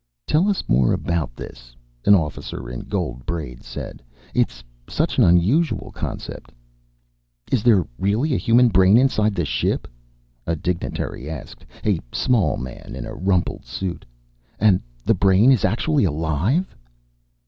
[0.25, 1.75] "Tell us more about this,"
[2.07, 4.01] an officer in gold braid said.
[4.33, 6.51] "It's such an unusual concept."
[7.51, 9.87] "Is there really a human brain inside the ship?"
[10.47, 14.03] a dignitary asked, a small man in a rumpled suit.
[14.59, 16.75] "And the brain is actually alive?"